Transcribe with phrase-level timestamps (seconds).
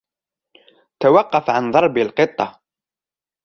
[0.99, 2.61] توقف عن ضرب القِطة!